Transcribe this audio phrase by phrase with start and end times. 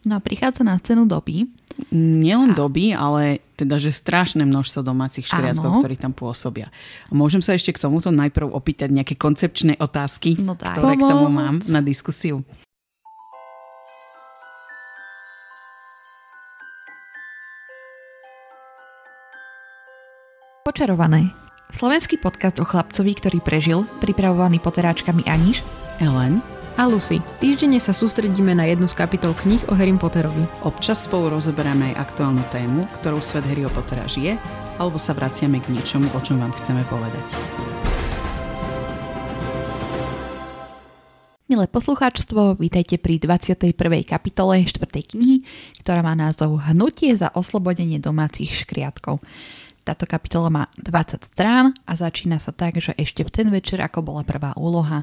[0.00, 1.44] No a prichádza na scénu doby.
[1.92, 6.72] Nielen doby, ale teda, že strašné množstvo domácich škriatkov, ktorí tam pôsobia.
[7.08, 10.80] A môžem sa ešte k tomuto najprv opýtať nejaké koncepčné otázky, no tak.
[10.80, 11.04] ktoré Pomoc.
[11.04, 12.40] k tomu mám na diskusiu.
[20.64, 21.32] Počarované.
[21.70, 25.60] Slovenský podcast o chlapcovi, ktorý prežil, pripravovaný poteráčkami Aniš,
[26.00, 27.18] Ellen a Lucy.
[27.42, 30.46] Týždenne sa sústredíme na jednu z kapitol kníh o Harry Potterovi.
[30.62, 34.38] Občas spolu rozoberáme aj aktuálnu tému, ktorou svet Harryho Pottera žije,
[34.78, 37.26] alebo sa vraciame k niečomu, o čom vám chceme povedať.
[41.50, 43.74] Milé poslucháčstvo, vítajte pri 21.
[44.06, 44.86] kapitole 4.
[44.86, 45.42] knihy,
[45.82, 49.18] ktorá má názov Hnutie za oslobodenie domácich škriatkov.
[49.82, 53.98] Táto kapitola má 20 strán a začína sa tak, že ešte v ten večer, ako
[54.06, 55.02] bola prvá úloha,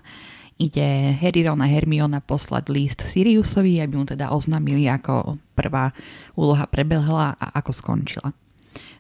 [0.58, 5.94] ide Harry, Ron a Hermiona poslať list Siriusovi, aby mu teda oznámili, ako prvá
[6.34, 8.34] úloha prebehla a ako skončila.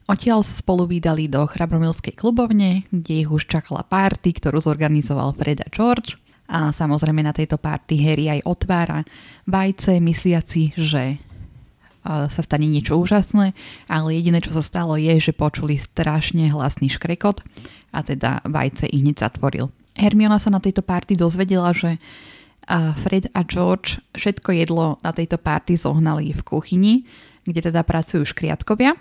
[0.07, 5.65] Odtiaľ sa spolu vydali do Chrabromilskej klubovne, kde ich už čakala party, ktorú zorganizoval Fred
[5.65, 6.15] a George.
[6.47, 9.03] A samozrejme na tejto party Harry aj otvára
[9.43, 11.19] vajce, mysliaci, že
[12.07, 13.51] sa stane niečo úžasné,
[13.91, 17.43] ale jediné, čo sa stalo je, že počuli strašne hlasný škrekot
[17.91, 19.75] a teda vajce ich hneď zatvoril.
[19.97, 21.97] Hermiona sa na tejto party dozvedela, že
[23.01, 26.93] Fred a George všetko jedlo na tejto party zohnali v kuchyni,
[27.47, 28.93] kde teda pracujú škriatkovia.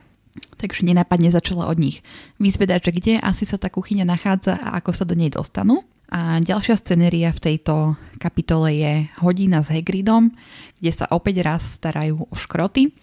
[0.61, 2.05] Takže nenápadne začala od nich
[2.37, 5.85] vyzvedať, že kde asi sa tá kuchyňa nachádza a ako sa do nej dostanú.
[6.07, 10.31] A ďalšia scenéria v tejto kapitole je hodina s Hagridom,
[10.79, 12.95] kde sa opäť raz starajú o škroty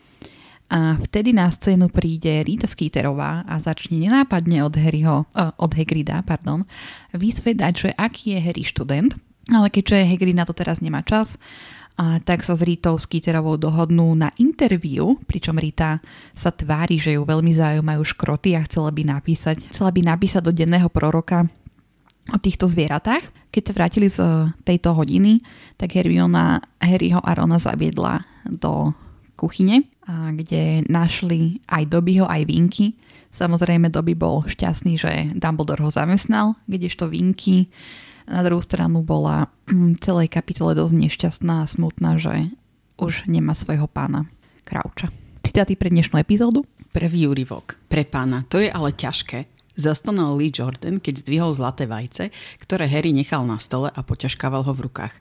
[0.70, 6.24] a vtedy na scénu príde Rita Skeeterová a začne nenápadne od, Harryho, uh, od Hagrida
[6.26, 6.66] pardon,
[7.14, 9.14] vysvedať, že aký je Harry študent,
[9.52, 11.36] ale keďže Hagrid na to teraz nemá čas,
[11.94, 16.02] a tak sa s Ritou Skeeterovou dohodnú na interviu, pričom Rita
[16.34, 20.50] sa tvári, že ju veľmi zaujímajú škroty a chcela by napísať, chcela by napísať do
[20.50, 21.46] denného proroka
[22.34, 23.30] o týchto zvieratách.
[23.54, 24.18] Keď sa vrátili z
[24.66, 25.46] tejto hodiny,
[25.78, 28.98] tak Hermiona Harryho a Rona zaviedla do
[29.40, 33.00] kuchyne kde našli aj Dobyho, aj Vinky.
[33.34, 37.72] Samozrejme Doby bol šťastný, že Dumbledore ho zamestnal, kdežto Vinky
[38.24, 42.56] na druhú stranu bola v mm, celej kapitole dosť nešťastná a smutná, že
[42.96, 44.32] už nemá svojho pána
[44.64, 45.12] Krauča.
[45.44, 46.64] Citáty pre dnešnú epizódu?
[46.96, 47.76] Prvý úryvok.
[47.92, 48.48] Pre pána.
[48.48, 49.50] To je ale ťažké.
[49.76, 52.30] Zastonal Lee Jordan, keď zdvihol zlaté vajce,
[52.62, 55.14] ktoré Harry nechal na stole a poťažkával ho v rukách.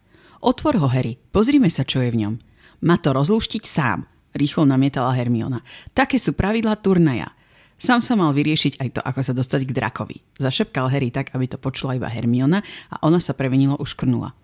[0.45, 1.17] Otvor ho, Harry.
[1.33, 2.35] Pozrime sa, čo je v ňom.
[2.83, 4.05] Má to rozlúštiť sám.
[4.35, 5.63] Rýchlo namietala Hermiona.
[5.95, 7.31] Také sú pravidlá turnaja.
[7.79, 10.17] Sám sa mal vyriešiť aj to, ako sa dostať k drakovi.
[10.39, 14.35] Zašepkal Harry tak, aby to počula iba Hermiona a ona sa prevenilo uškrnula.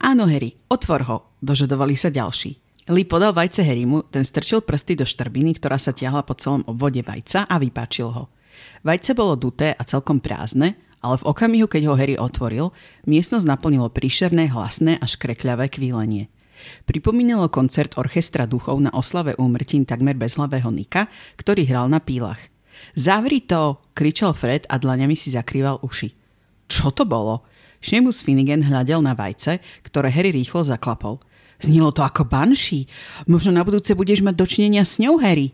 [0.00, 2.56] Áno, Harry, otvor ho, dožadovali sa ďalší.
[2.88, 7.04] Lee podal vajce Harrymu, ten strčil prsty do štrbiny, ktorá sa tiahla po celom obvode
[7.04, 8.32] vajca a vypáčil ho.
[8.80, 12.72] Vajce bolo duté a celkom prázdne, ale v okamihu, keď ho Harry otvoril,
[13.04, 16.32] miestnosť naplnilo príšerné, hlasné a škrekľavé kvílenie.
[16.84, 22.40] Pripomínalo koncert orchestra duchov na oslave úmrtín takmer bezhlavého Nika, ktorý hral na pílach.
[22.96, 23.80] Zavri to!
[23.92, 26.16] kričal Fred a dlaňami si zakrýval uši.
[26.70, 27.44] Čo to bolo?
[27.80, 31.20] Seamus Finnegan hľadel na vajce, ktoré Harry rýchlo zaklapol.
[31.60, 32.88] Znilo to ako banší.
[33.28, 35.52] Možno na budúce budeš mať dočinenia s ňou, Harry.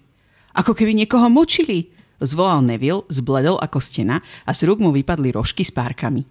[0.54, 1.90] Ako keby niekoho mučili.
[2.22, 6.24] Zvolal Neville, zbledol ako stena a z rúk mu vypadli rožky s párkami.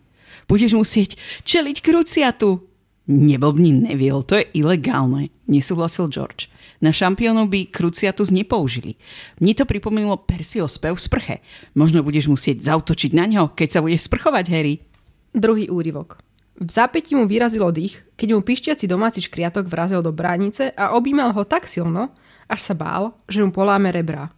[0.49, 1.15] Budeš musieť
[1.45, 2.65] čeliť kruciatu,
[3.05, 6.49] Neblbni Neville, to je ilegálne, nesúhlasil George.
[6.81, 8.97] Na šampiónov by Cruciatus nepoužili.
[9.37, 11.35] Mne to pripomínalo Persio spev v sprche.
[11.77, 14.81] Možno budeš musieť zautočiť na ňo, keď sa budeš sprchovať, Harry.
[15.37, 16.17] Druhý úryvok.
[16.57, 21.29] V zápäti mu vyrazilo dých, keď mu pišťací domáci škriatok vrazil do bránice a objímal
[21.29, 22.09] ho tak silno,
[22.49, 24.33] až sa bál, že mu poláme rebra.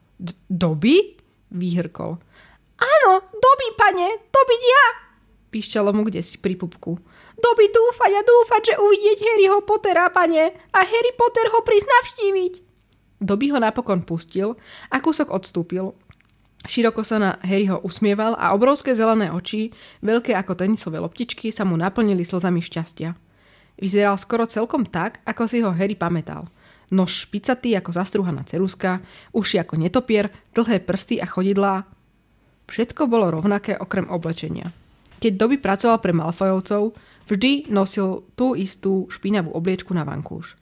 [0.51, 1.15] Doby?
[1.55, 2.19] Výhrkol.
[2.77, 4.85] Áno, doby, pane, dobyť ja!
[5.55, 6.99] Pišťalo mu kde si pri pupku
[7.37, 12.53] doby dúfať a dúfať, že uvidieť Harryho Pottera, pane, a Harry Potter ho prísť navštíviť.
[13.17, 14.57] Doby ho napokon pustil
[14.93, 15.97] a kúsok odstúpil.
[16.65, 21.77] Široko sa na Harryho usmieval a obrovské zelené oči, veľké ako tenisové loptičky, sa mu
[21.77, 23.13] naplnili slzami šťastia.
[23.77, 26.49] Vyzeral skoro celkom tak, ako si ho Harry pamätal.
[26.89, 29.05] Nož špicatý ako zastruhaná ceruska,
[29.35, 31.85] uši ako netopier, dlhé prsty a chodidlá.
[32.67, 34.73] Všetko bolo rovnaké okrem oblečenia.
[35.17, 36.93] Keď doby pracoval pre Malfojovcov,
[37.27, 40.55] Vždy nosil tú istú špinavú obliečku na vankúš.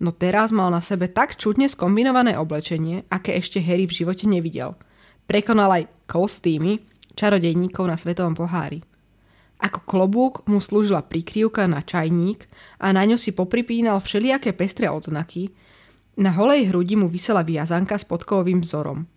[0.00, 4.76] No teraz mal na sebe tak čudne skombinované oblečenie, aké ešte Harry v živote nevidel.
[5.24, 6.84] Prekonal aj kostýmy
[7.16, 8.84] čarodejníkov na svetovom pohári.
[9.60, 12.48] Ako klobúk mu slúžila prikryvka na čajník
[12.80, 15.52] a na ňu si popripínal všelijaké pestré odznaky,
[16.20, 19.08] Na holej hrudi mu vysela viazanka s podkovým vzorom.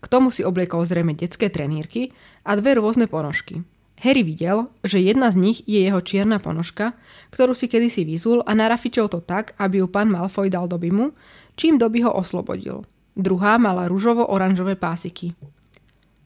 [0.00, 2.14] K tomu si obliekol zrejme detské trenírky
[2.46, 3.66] a dve rôzne ponožky.
[3.98, 6.94] Harry videl, že jedna z nich je jeho čierna ponožka,
[7.34, 11.10] ktorú si kedysi vyzul a narafičol to tak, aby ju pán Malfoy dal Dobimu,
[11.58, 12.86] čím Dobby ho oslobodil.
[13.18, 15.34] Druhá mala ružovo-oranžové pásiky.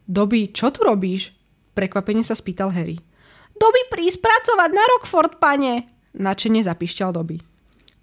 [0.05, 1.33] Dobby, čo tu robíš?
[1.73, 3.01] Prekvapene sa spýtal Harry.
[3.57, 5.89] Dobby prísť pracovať na Rockford, pane!
[6.13, 7.41] Načene zapišťal Dobby.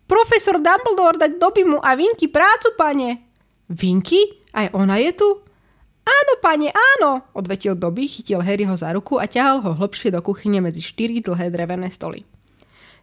[0.10, 3.22] Profesor Dumbledore dať Dobbymu a Vinky prácu, pane!
[3.70, 4.50] Vinky?
[4.58, 5.30] Aj ona je tu?
[6.10, 10.58] Áno, pane, áno, odvetil Dobby, chytil Harryho za ruku a ťahal ho hlbšie do kuchyne
[10.58, 12.26] medzi štyri dlhé drevené stoly.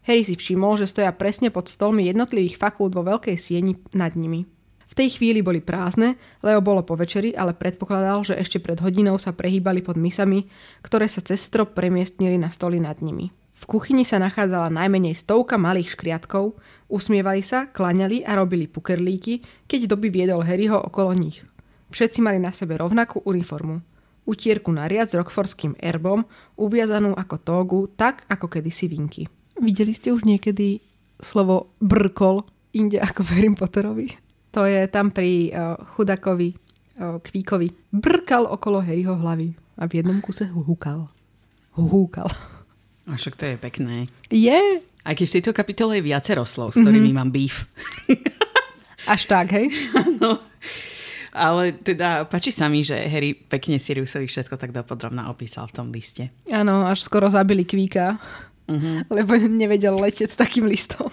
[0.06, 4.46] Harry si všimol, že stoja presne pod stolmi jednotlivých fakult vo veľkej sieni nad nimi.
[4.86, 9.18] V tej chvíli boli prázdne, Leo bolo po večeri, ale predpokladal, že ešte pred hodinou
[9.18, 10.46] sa prehýbali pod misami,
[10.82, 13.30] ktoré sa cez strop premiestnili na stoly nad nimi.
[13.56, 19.90] V kuchyni sa nachádzala najmenej stovka malých škriatkov, usmievali sa, klaňali a robili pukerlíky, keď
[19.90, 21.42] doby viedol Harryho okolo nich.
[21.96, 23.80] Všetci mali na sebe rovnakú uniformu.
[24.28, 26.28] Utierku na riad s rockforským erbom,
[26.60, 29.24] uviazanú ako tógu, tak ako kedysi vinky.
[29.56, 30.84] Videli ste už niekedy
[31.16, 32.44] slovo brkol
[32.76, 34.12] inde ako v Harry Potterovi?
[34.52, 36.52] To je tam pri uh, chudakovi
[37.00, 37.72] uh, Kvíkovi.
[37.88, 41.08] Brkal okolo Harryho hlavy a v jednom kuse húkal.
[41.80, 42.28] Húkal.
[43.08, 44.04] A však to je pekné.
[44.28, 44.84] Je.
[45.00, 47.24] Aj keď v tejto kapitole je viacero slov, s ktorými mm-hmm.
[47.24, 47.64] mám beef.
[49.16, 49.72] Až tak, hej?
[50.20, 50.44] no.
[51.36, 55.88] Ale teda páči sa mi, že Harry pekne Siriusovi všetko tak dopodrobná opísal v tom
[55.92, 56.32] liste.
[56.48, 58.16] Áno, až skoro zabili Kvíka,
[58.64, 59.04] uh-huh.
[59.12, 61.12] lebo nevedel letieť s takým listom.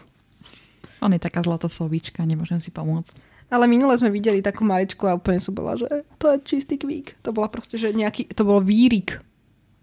[1.04, 3.12] On je taká zlatoslovíčka, nemôžem si pomôcť.
[3.52, 7.20] Ale minule sme videli takú maličku a úplne som bola, že to je čistý kvík.
[7.28, 9.20] To bola proste, že nejaký, to bolo výrik.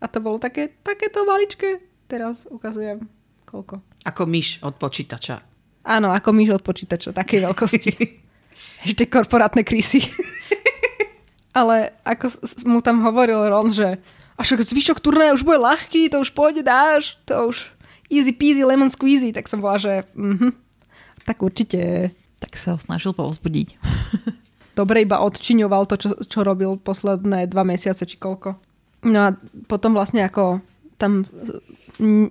[0.01, 1.85] A to bolo také, takéto maličké.
[2.09, 3.07] Teraz ukazujem
[3.51, 3.83] koľko.
[4.07, 5.43] Ako myš od počítača.
[5.83, 7.93] Áno, ako myš od počítača, takej veľkosti.
[8.85, 10.05] Ešte korporátne krysy.
[11.59, 12.31] Ale ako
[12.65, 13.99] mu tam hovoril Ron, že
[14.39, 17.69] a však zvyšok turnaja už bude ľahký, to už pôjde, dáš, to už
[18.09, 20.57] easy peasy, lemon squeezy, tak som bola, že mhm,
[21.29, 22.11] tak určite.
[22.41, 23.77] Tak sa ho snažil povzbudiť.
[24.81, 28.57] Dobre iba odčiňoval to, čo, čo robil posledné dva mesiace, či koľko.
[29.05, 29.37] No a
[29.69, 30.65] potom vlastne ako
[30.97, 31.29] tam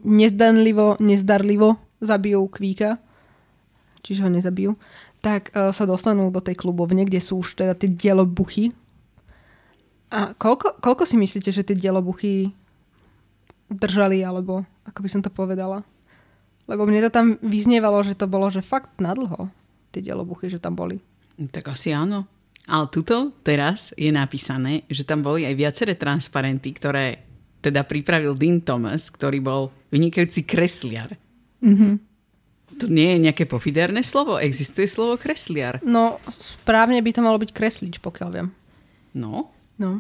[0.06, 2.98] nezdanlivo, nezdarlivo zabijú Kvíka,
[4.02, 4.72] čiže ho nezabijú,
[5.20, 8.72] tak uh, sa dostanú do tej klubovne, kde sú už teda tie dielobuchy.
[10.10, 12.50] A koľko, koľko si myslíte, že tie dielobuchy
[13.70, 15.86] držali, alebo ako by som to povedala?
[16.66, 19.50] Lebo mne to tam vyznievalo, že to bolo, že fakt nadlho
[19.94, 21.02] tie dielobuchy, že tam boli.
[21.38, 22.26] Tak asi áno.
[22.70, 27.26] Ale tuto teraz je napísané, že tam boli aj viaceré transparenty, ktoré
[27.60, 31.18] teda pripravil Dean Thomas, ktorý bol vynikajúci kresliar.
[31.66, 31.94] Mm-hmm.
[32.80, 34.40] To nie je nejaké pofiderné slovo?
[34.40, 35.84] Existuje slovo kresliar?
[35.84, 38.48] No, správne by to malo byť kreslič, pokiaľ viem.
[39.12, 39.52] No?
[39.76, 40.00] No.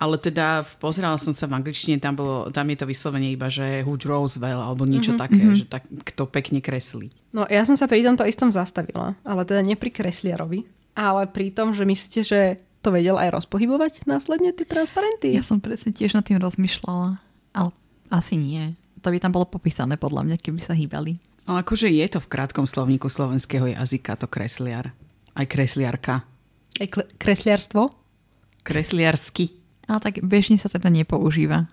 [0.00, 3.84] Ale teda pozerala som sa v angličtine, tam, bolo, tam je to vyslovene iba, že
[3.84, 5.60] who draws well, alebo niečo mm-hmm, také, mm-hmm.
[5.60, 7.12] že tak, kto pekne kreslí.
[7.36, 10.64] No ja som sa pri tomto istom zastavila, ale teda nie pri kresliarovi,
[10.96, 12.40] ale pri tom, že myslíte, že
[12.80, 15.36] to vedel aj rozpohybovať následne tie transparenty?
[15.36, 17.20] Ja som presne tiež nad tým rozmýšľala,
[17.52, 17.70] ale
[18.08, 18.72] asi nie.
[19.04, 21.20] To by tam bolo popísané podľa mňa, keby sa hýbali.
[21.50, 24.94] No akože je to v krátkom slovníku slovenského jazyka to kresliar.
[25.34, 26.22] Aj kresliarka.
[26.78, 27.90] Aj kle- kresliarstvo?
[28.62, 29.58] Kresliarsky.
[29.90, 31.66] Ale tak bežne sa teda nepoužíva.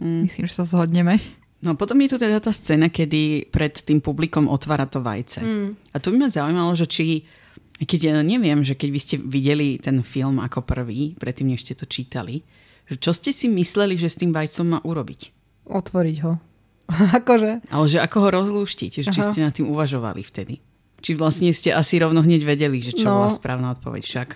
[0.00, 0.32] Mm.
[0.32, 1.20] Myslím, že sa zhodneme.
[1.60, 5.44] No potom je tu teda tá scéna, kedy pred tým publikom otvára to vajce.
[5.44, 5.76] Mm.
[5.92, 7.28] A to by ma zaujímalo, že či,
[7.76, 11.76] keď ja neviem, že keď by ste videli ten film ako prvý, predtým než ste
[11.76, 12.48] to čítali,
[12.88, 15.20] že čo ste si mysleli, že s tým vajcom má urobiť?
[15.68, 16.40] Otvoriť ho.
[17.20, 17.68] akože.
[17.68, 20.64] Ale že ako ho rozlúštiť, že či ste nad tým uvažovali vtedy.
[20.98, 24.28] Či vlastne ste asi rovno hneď vedeli, že čo no, bola správna odpoveď však.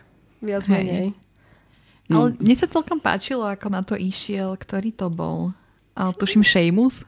[0.47, 0.73] Viac Hej.
[0.73, 1.07] menej.
[2.07, 2.29] No.
[2.29, 4.55] Ale mne sa celkom páčilo, ako na to išiel.
[4.55, 5.51] Ktorý to bol?
[5.99, 7.03] Ale tuším Seamus.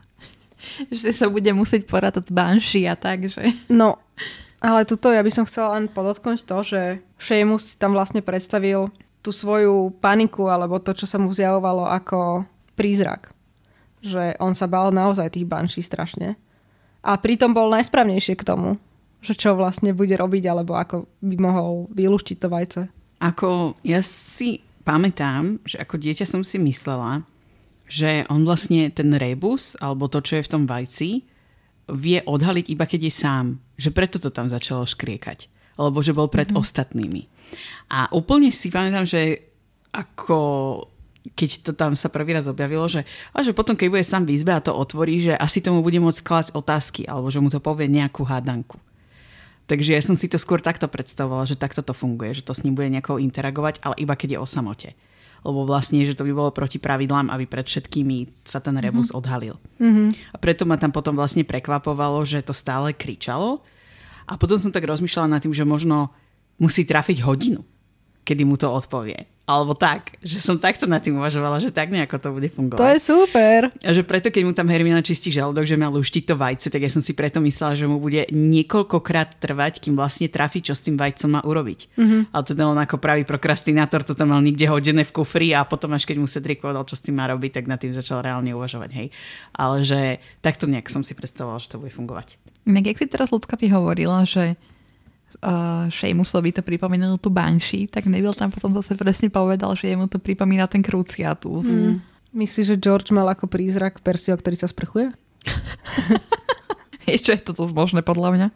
[0.91, 3.53] že sa bude musieť porátať s Banshee a tak, že...
[3.69, 4.01] No,
[4.63, 6.81] ale tuto ja by som chcela len podotknúť to, že
[7.21, 8.89] Seamus tam vlastne predstavil
[9.21, 12.45] tú svoju paniku alebo to, čo sa mu zjavovalo ako
[12.77, 13.34] prízrak
[14.05, 16.37] že on sa bál naozaj tých banší strašne.
[17.01, 18.77] A pritom bol najsprávnejšie k tomu,
[19.25, 22.81] že čo vlastne bude robiť, alebo ako by mohol vylúštiť to vajce.
[23.17, 27.25] Ako ja si pamätám, že ako dieťa som si myslela,
[27.89, 31.09] že on vlastne ten rebus, alebo to, čo je v tom vajci,
[31.89, 33.45] vie odhaliť iba keď je sám.
[33.77, 35.49] Že preto to tam začalo škriekať.
[35.77, 36.61] Alebo že bol pred mm-hmm.
[36.61, 37.21] ostatnými.
[37.93, 39.53] A úplne si pamätám, že
[39.93, 40.39] ako
[41.35, 43.03] keď to tam sa prvý raz objavilo, že,
[43.35, 45.99] a že potom, keď bude sám v izbe a to otvorí, že asi tomu bude
[45.99, 48.79] môcť klásť otázky, alebo že mu to povie nejakú hádanku.
[49.65, 52.63] Takže ja som si to skôr takto predstavovala, že takto to funguje, že to s
[52.63, 54.89] ním bude nejako interagovať, ale iba keď je o samote.
[55.45, 59.19] Lebo vlastne, že to by bolo proti pravidlám, aby pred všetkými sa ten rebus mm-hmm.
[59.21, 59.55] odhalil.
[59.77, 60.07] Mm-hmm.
[60.33, 63.61] A preto ma tam potom vlastne prekvapovalo, že to stále kričalo.
[64.25, 66.09] A potom som tak rozmýšľala nad tým, že možno
[66.57, 67.61] musí trafiť hodinu,
[68.25, 69.34] kedy mu to odpovie.
[69.45, 72.81] Alebo tak, že som takto nad tým uvažovala, že tak nejako to bude fungovať.
[72.81, 73.69] To je super.
[73.85, 76.81] A že preto, keď mu tam Hermiona čistí žalúdok, že má luštiť to vajce, tak
[76.81, 80.81] ja som si preto myslela, že mu bude niekoľkokrát trvať, kým vlastne trafi, čo s
[80.81, 81.93] tým vajcom má urobiť.
[81.93, 82.21] Mm-hmm.
[82.33, 85.93] Ale teda on ako pravý prokrastinátor to tam mal nikde hodené v kufri a potom
[85.93, 88.49] až keď mu Cedric povedal, čo s tým má robiť, tak nad tým začal reálne
[88.57, 88.89] uvažovať.
[88.97, 89.07] Hej.
[89.53, 92.41] Ale že takto nejak som si predstavovala, že to bude fungovať.
[92.65, 94.57] Inak, jak si teraz ľudská ty hovorila, že
[95.41, 100.07] uh, Seamusovi to pripomínalo tú Banshee, tak Neville tam potom zase presne povedal, že jemu
[100.07, 101.67] to pripomína ten Cruciatus.
[101.67, 101.99] Mm.
[102.35, 105.15] Myslíš, že George mal ako prízrak Persio, ktorý sa sprchuje?
[107.05, 108.47] Je, čo je to dosť možné podľa mňa.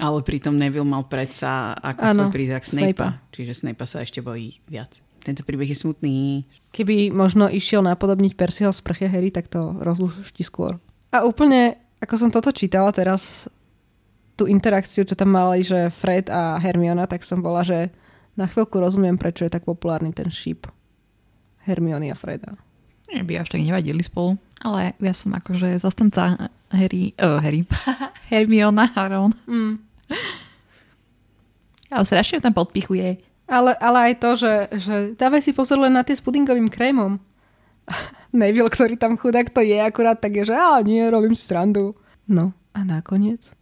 [0.00, 3.20] Ale pritom Neville mal predsa ako ano, svoj prízrak Snape.
[3.32, 5.00] Čiže Snape sa ešte bojí viac.
[5.24, 6.44] Tento príbeh je smutný.
[6.72, 10.80] Keby možno išiel napodobniť Persieho sprche Harry, tak to rozluští skôr.
[11.12, 13.48] A úplne, ako som toto čítala teraz,
[14.38, 17.90] tú interakciu, čo tam mali, že Fred a Hermiona, tak som bola, že
[18.38, 20.70] na chvíľku rozumiem, prečo je tak populárny ten šíp
[21.66, 22.54] Hermiony a Freda.
[23.10, 27.66] Nie by až tak nevadili spolu, ale ja som akože zastanca Harry, uh, Harry,
[28.30, 29.34] Hermiona a Ron.
[29.50, 29.82] Mm.
[31.90, 33.18] Ale strašne tam podpichuje.
[33.48, 37.16] Ale, ale aj to, že, že dávaj si pozor len na tie s pudingovým krémom.
[38.36, 41.96] Neville, ktorý tam chudák to je akurát tak je, že á, nie, robím si srandu.
[42.28, 43.57] No a nakoniec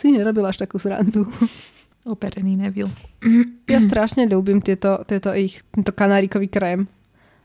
[0.00, 1.28] si nerobil až takú srandu.
[2.08, 2.88] Operený Neville.
[3.68, 6.88] Ja strašne ľúbim tieto, tieto ich, tento kanárikový krém.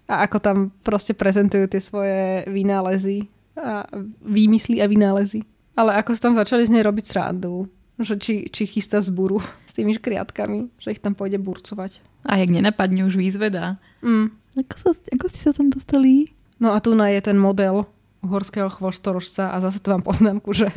[0.08, 3.28] A ako tam proste prezentujú tie svoje vynálezy
[3.60, 3.84] a
[4.24, 5.44] výmysly a vynálezy.
[5.76, 7.68] Ale ako sa tam začali z nej robiť srandu.
[8.00, 12.00] Že či, či chystá zburu s tými škriatkami, že ich tam pôjde burcovať.
[12.28, 13.80] A jak nenapadne už výzveda.
[14.04, 14.32] Mm.
[14.56, 16.32] Ako, sa, ako ste sa tam dostali?
[16.60, 17.88] No a tu na je ten model
[18.24, 20.72] uhorského chvostorožca a zase tu mám poznámku, že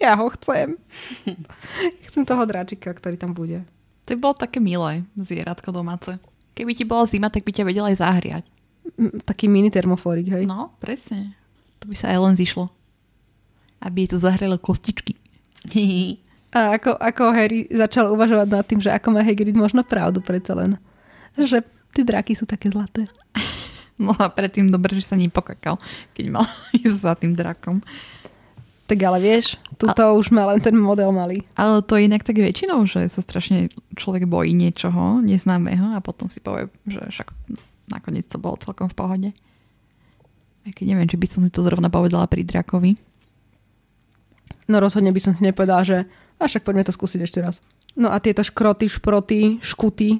[0.00, 0.80] ja ho chcem.
[2.08, 3.62] chcem toho dráčika, ktorý tam bude.
[4.08, 6.16] To by bolo také milé zvieratko domáce.
[6.56, 8.44] Keby ti bola zima, tak by ťa vedela aj zahriať.
[9.22, 10.44] Taký mini termoforik, hej?
[10.48, 11.36] No, presne.
[11.80, 12.72] To by sa aj len zišlo.
[13.80, 15.14] Aby jej to zahrelo kostičky.
[16.50, 20.58] A ako, ako Harry začal uvažovať nad tým, že ako má Hagrid možno pravdu predsa
[20.58, 20.82] len.
[21.38, 21.62] Že
[21.94, 23.06] tie draky sú také zlaté.
[24.00, 25.76] No a predtým dobre, že sa ním pokakal,
[26.16, 27.84] keď mal ísť za tým drakom.
[28.90, 30.18] Tak ale vieš, tuto a...
[30.18, 31.46] už má len ten model malý.
[31.54, 36.26] Ale to je inak tak väčšinou, že sa strašne človek bojí niečoho neznámeho a potom
[36.26, 37.30] si povie, že však
[37.94, 39.28] nakoniec to bolo celkom v pohode.
[40.66, 42.98] Aj keď neviem, či by som si to zrovna povedala pri drakovi.
[44.66, 46.10] No rozhodne by som si nepovedala, že
[46.42, 47.62] a však poďme to skúsiť ešte raz.
[47.94, 50.18] No a tieto škroty, šproty, škuty,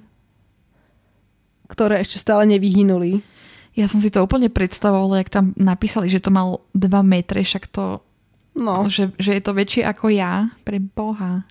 [1.67, 3.27] ktoré ešte stále nevyhynuli.
[3.75, 7.67] Ja som si to úplne predstavovala, jak tam napísali, že to mal 2 metre, však
[7.67, 8.03] to
[8.55, 8.91] No.
[8.91, 11.47] Že, že je to väčšie ako ja, pre Boha.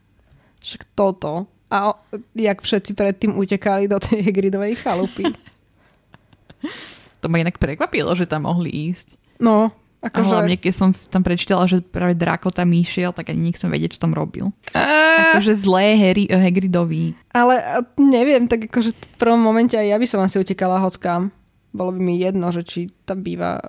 [0.60, 1.48] Však toto.
[1.70, 2.02] A o,
[2.36, 5.24] jak všetci predtým utekali do tej Hagridovej chalupy.
[7.22, 9.16] to ma inak prekvapilo, že tam mohli ísť.
[9.40, 10.32] No, Akože...
[10.32, 14.00] A hlavne, keď som tam prečítala, že práve Draco tam išiel, tak ani nechcem vedieť,
[14.00, 14.48] čo tam robil.
[14.72, 15.36] A...
[15.36, 17.20] Akože zlé Harry, uh, Hagridovi.
[17.36, 21.36] Ale neviem, tak akože v prvom momente aj ja by som asi utekala hockám.
[21.76, 23.60] Bolo by mi jedno, že či tam býva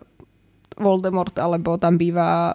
[0.79, 2.55] Voldemort, alebo tam býva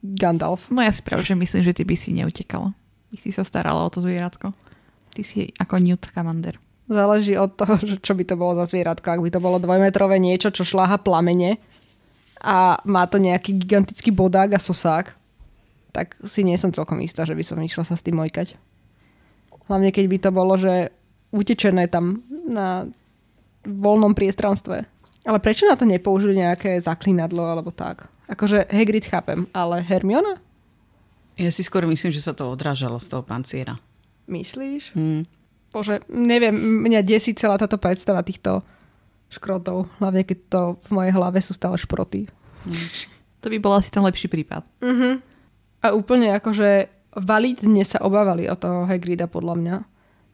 [0.00, 0.64] Gandalf.
[0.72, 2.72] No ja si práve, že myslím, že ty by si neutekala.
[3.12, 4.52] By si sa starala o to zvieratko.
[5.12, 6.56] Ty si ako Newt Commander.
[6.90, 9.06] Záleží od toho, čo by to bolo za zvieratko.
[9.06, 11.62] Ak by to bolo dvojmetrové niečo, čo šláha plamene
[12.40, 15.12] a má to nejaký gigantický bodák a sosák,
[15.92, 18.56] tak si nie som celkom istá, že by som išla sa s tým mojkať.
[19.70, 20.90] Hlavne keď by to bolo, že
[21.30, 22.90] utečené tam na
[23.62, 24.82] voľnom priestranstve.
[25.26, 28.08] Ale prečo na to nepoužili nejaké zaklinadlo alebo tak?
[28.30, 30.38] Akože Hagrid chápem, ale Hermiona?
[31.34, 33.82] Ja si skôr myslím, že sa to odrážalo z toho panciera.
[34.30, 34.94] Myslíš?
[34.94, 35.26] Hmm.
[35.74, 38.62] Bože, neviem, mňa desí celá táto predstava týchto
[39.30, 39.90] škrotov.
[39.98, 42.30] Hlavne keď to v mojej hlave sú stále šproty.
[42.66, 42.86] Hmm.
[43.40, 44.62] To by bol asi ten lepší prípad.
[44.84, 45.16] Uh-huh.
[45.80, 49.76] A úplne akože validne sa obávali o toho Hagrida podľa mňa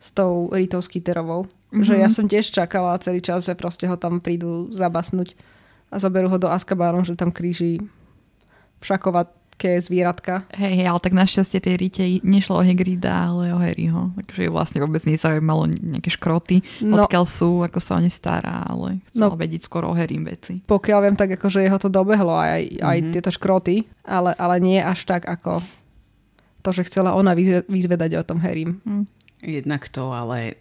[0.03, 1.47] s tou Ritou Skiterovou.
[1.47, 1.87] Mm-hmm.
[1.87, 5.39] Že ja som tiež čakala celý čas, že proste ho tam prídu zabasnúť
[5.97, 7.81] a zoberú ho do Azkabaru, že tam kríži
[8.85, 10.45] všakovatké zvieratka.
[10.53, 14.13] Hej, hej, ale tak našťastie tej Rite nešlo o Hegrida, ale o Harryho.
[14.21, 19.01] Takže vlastne vôbec nezaujímalo nejaké škroty, no, odkiaľ sú, ako sa o ne stará, ale
[19.09, 20.61] chcela no, vedieť skôr o Harry veci.
[20.61, 23.13] Pokiaľ viem, tak akože jeho to dobehlo aj, aj mm-hmm.
[23.17, 25.65] tieto škroty, ale, ale nie až tak ako
[26.61, 28.85] to, že chcela ona vyzve- vyzvedať o tom Harrym.
[28.85, 29.07] Hm.
[29.41, 30.59] Jednak to, ale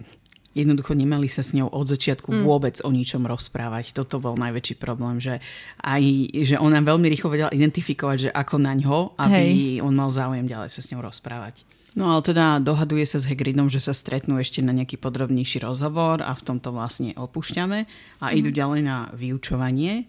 [0.56, 2.42] jednoducho nemali sa s ňou od začiatku mm.
[2.48, 3.92] vôbec o ničom rozprávať.
[3.92, 5.44] Toto bol najväčší problém, že
[5.84, 6.04] aj,
[6.48, 9.84] že ona veľmi rýchlo vedela identifikovať, že ako na ňo, aby Hej.
[9.84, 11.68] on mal záujem ďalej sa s ňou rozprávať.
[11.96, 16.20] No ale teda dohaduje sa s Hagridom, že sa stretnú ešte na nejaký podrobnejší rozhovor
[16.20, 17.80] a v tomto vlastne opúšťame
[18.24, 18.36] a mm.
[18.40, 20.08] idú ďalej na vyučovanie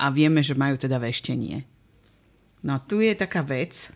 [0.00, 1.64] a vieme, že majú teda veštenie.
[2.64, 3.92] No a tu je taká vec,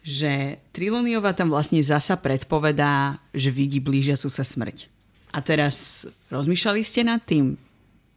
[0.00, 4.97] že Triloniova tam vlastne zasa predpovedá, že vidí blížiacu sa smrť.
[5.32, 7.54] A teraz rozmýšľali ste nad tým,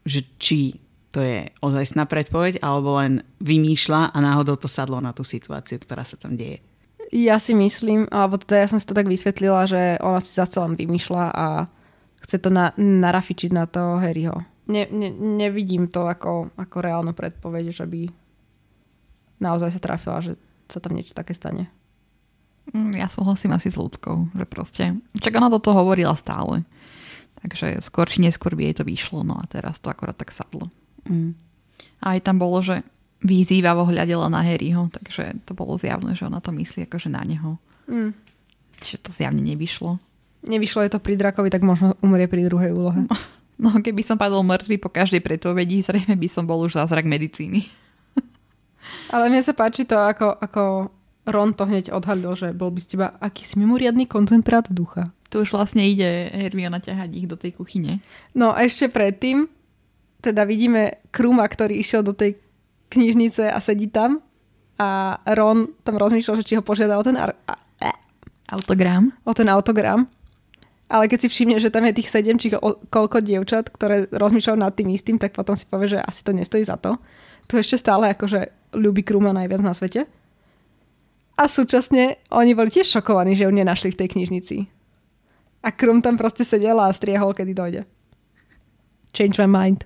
[0.08, 0.80] že či
[1.12, 6.08] to je ozajstná predpoveď, alebo len vymýšľa a náhodou to sadlo na tú situáciu, ktorá
[6.08, 6.64] sa tam deje.
[7.12, 10.56] Ja si myslím, alebo teda ja som si to tak vysvetlila, že ona si zase
[10.64, 11.68] len vymýšľa a
[12.24, 14.48] chce to na, narafičiť na toho Harryho.
[14.72, 18.08] Ne, ne, nevidím to ako, ako reálnu predpoveď, že by
[19.44, 20.40] naozaj sa trafila, že
[20.72, 21.68] sa tam niečo také stane.
[22.72, 26.64] Mm, ja súhlasím asi s ľudskou, že proste, čak ona toto hovorila stále.
[27.42, 30.70] Takže skôr či neskôr by jej to vyšlo, no a teraz to akorát tak sadlo.
[31.10, 31.34] Mm.
[32.06, 32.86] A aj tam bolo, že
[33.22, 37.58] vyzývavo hľadela na Harryho, takže to bolo zjavné, že ona to myslí akože na neho.
[37.90, 38.14] Mm.
[38.82, 40.02] Čiže to zjavne nevyšlo.
[40.42, 43.06] Nevyšlo je to pri drakovi, tak možno umrie pri druhej úlohe.
[43.62, 47.70] No, keby som padol mŕtvy po každej predpovedi, zrejme by som bol už zázrak medicíny.
[49.14, 50.90] Ale mne sa páči to, ako, ako
[51.30, 55.14] Ron to hneď odhalil, že bol by z teba akýsi mimoriadný koncentrát ducha.
[55.32, 58.04] Tu už vlastne ide Hermiona ťahať ich do tej kuchyne.
[58.36, 59.48] No a ešte predtým
[60.20, 62.36] teda vidíme Kruma, ktorý išiel do tej
[62.92, 64.20] knižnice a sedí tam
[64.76, 68.00] a Ron tam rozmýšľal, že či ho požiada o ten ar- a- a-
[68.52, 69.16] autogram.
[69.24, 70.12] O ten autogram.
[70.92, 72.52] Ale keď si všimne, že tam je tých sedem či
[72.92, 76.68] koľko dievčat, ktoré rozmýšľajú nad tým istým, tak potom si povie, že asi to nestojí
[76.68, 77.00] za to.
[77.48, 80.04] Tu ešte stále akože ľubí Kruma najviac na svete.
[81.40, 84.58] A súčasne oni boli tiež šokovaní, že ju nenašli v tej knižnici.
[85.62, 87.82] A Krum tam proste sedela a striehol, kedy dojde.
[89.14, 89.86] Change my mind.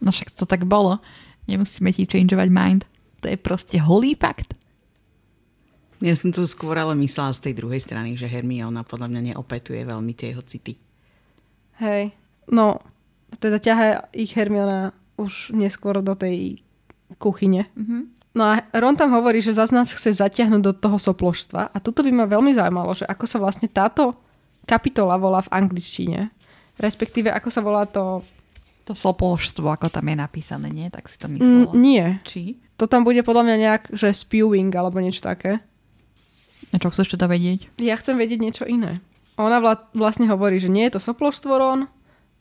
[0.00, 1.00] No však to tak bolo.
[1.44, 2.82] Nemusíme ti changeovať mind.
[3.20, 4.56] To je proste holý fakt.
[6.04, 9.88] Ja som to skôr ale myslela z tej druhej strany, že Hermiona podľa mňa neopetuje
[9.88, 10.76] veľmi tie jeho city.
[11.80, 12.12] Hej,
[12.52, 12.84] no,
[13.40, 16.60] teda ťaha ich Hermiona už neskôr do tej
[17.16, 17.72] kuchyne.
[17.72, 18.02] Mm-hmm.
[18.34, 22.02] No a Ron tam hovorí, že zase nás chce zatiahnuť do toho soploštva a tuto
[22.02, 24.18] by ma veľmi zaujímalo, že ako sa vlastne táto
[24.64, 26.32] kapitola volá v angličtine.
[26.74, 28.24] Respektíve, ako sa volá to
[28.84, 30.92] to sopložstvo, ako tam je napísané, nie?
[30.92, 31.72] Tak si to myslela.
[31.72, 32.04] Mm, nie.
[32.28, 32.60] Či?
[32.76, 35.64] To tam bude podľa mňa nejak, že spewing alebo niečo také.
[36.68, 37.80] A čo chceš teda vedieť?
[37.80, 39.00] Ja chcem vedieť niečo iné.
[39.40, 41.88] Ona vla- vlastne hovorí, že nie je to sopložstvo Ron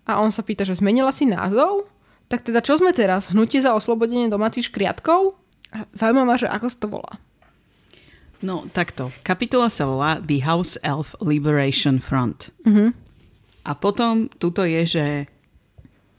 [0.03, 1.87] a on sa pýta, že zmenila si názov?
[2.27, 3.31] Tak teda čo sme teraz?
[3.31, 5.39] Hnutie za oslobodenie domácich škriatkov?
[5.95, 7.13] Zaujímavé ma, že ako sa to volá.
[8.43, 9.15] No, takto.
[9.23, 12.51] Kapitola sa volá The House Elf Liberation Front.
[12.67, 12.91] Uh-huh.
[13.63, 15.05] A potom tuto je, že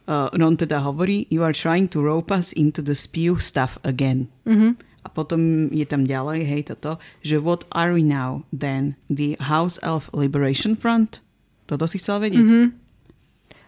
[0.09, 4.33] uh, Ron teda hovorí, you are trying to rope us into the spew stuff again.
[4.49, 4.81] Mm-hmm.
[5.05, 8.97] A potom je tam ďalej, hej, toto, že what are we now then?
[9.13, 11.21] The House of Liberation Front?
[11.69, 12.41] Toto si chcel vedieť?
[12.41, 12.67] Mm-hmm.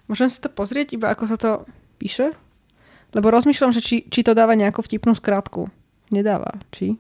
[0.09, 1.51] Môžem si to pozrieť, iba ako sa to
[2.01, 2.33] píše?
[3.12, 5.69] Lebo rozmýšľam, že či, či to dáva nejakú vtipnú skratku.
[6.09, 6.97] Nedáva, či?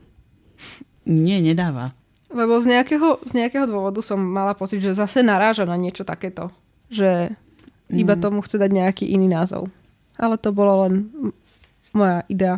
[1.06, 1.94] Nie, nedáva.
[2.26, 6.50] Lebo z nejakého, z nejakého dôvodu som mala pocit, že zase naráža na niečo takéto.
[6.90, 7.32] Že
[7.94, 8.20] iba mm.
[8.20, 9.70] tomu chce dať nejaký iný názov.
[10.18, 11.06] Ale to bolo len
[11.94, 12.56] moja idea.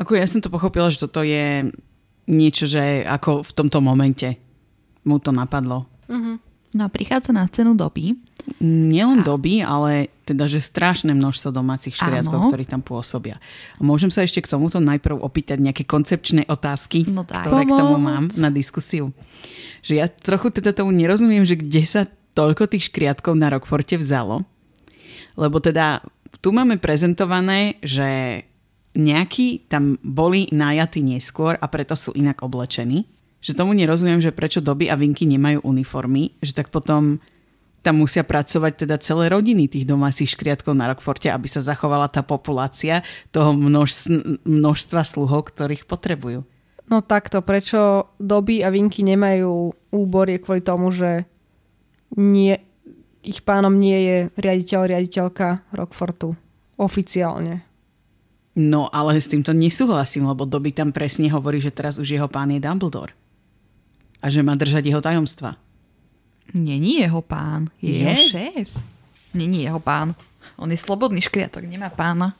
[0.00, 1.70] Ako ja som to pochopila, že toto je
[2.26, 4.40] niečo, že ako v tomto momente
[5.04, 5.84] mu to napadlo.
[6.08, 6.36] Mm-hmm.
[6.74, 8.16] No a prichádza na scénu doby.
[8.60, 13.40] Nielen doby, ale teda, že strašné množstvo domácich škriatkov, ktorí tam pôsobia.
[13.76, 17.72] A môžem sa ešte k tomuto najprv opýtať nejaké koncepčné otázky, no ktoré Pomoc.
[17.72, 19.16] k tomu mám na diskusiu.
[19.80, 22.02] Že ja trochu teda tomu nerozumiem, že kde sa
[22.36, 24.44] toľko tých škriatkov na Rockforte vzalo.
[25.40, 26.04] Lebo teda
[26.44, 28.42] tu máme prezentované, že
[28.94, 33.08] nejakí tam boli najatí neskôr a preto sú inak oblečení.
[33.44, 37.20] Že tomu nerozumiem, že prečo doby a vinky nemajú uniformy, že tak potom
[37.84, 42.24] tam musia pracovať teda celé rodiny tých domácich škriatkov na Rockforte, aby sa zachovala tá
[42.24, 44.08] populácia toho množ,
[44.48, 46.48] množstva sluhov, ktorých potrebujú.
[46.88, 51.28] No takto, prečo doby a vinky nemajú úbor je kvôli tomu, že
[52.16, 52.56] nie,
[53.20, 56.36] ich pánom nie je riaditeľ, riaditeľka Rockfortu.
[56.80, 57.64] Oficiálne.
[58.54, 62.54] No, ale s týmto nesúhlasím, lebo Dobby tam presne hovorí, že teraz už jeho pán
[62.54, 63.12] je Dumbledore.
[64.22, 65.58] A že má držať jeho tajomstva.
[66.52, 67.98] Není jeho pán, je, je?
[68.04, 68.68] jeho šéf.
[69.34, 70.14] Není jeho pán.
[70.60, 72.36] On je slobodný škriatok, nemá pána.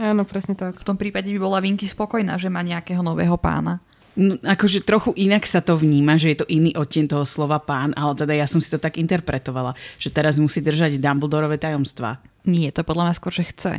[0.00, 0.80] Áno, presne tak.
[0.80, 3.82] V tom prípade by bola Vinky spokojná, že má nejakého nového pána.
[4.12, 7.96] No, akože trochu inak sa to vníma, že je to iný odtieň toho slova pán,
[7.96, 12.20] ale teda ja som si to tak interpretovala, že teraz musí držať Dumbledorové tajomstva.
[12.44, 13.72] Nie, to podľa mňa skôr, že chce.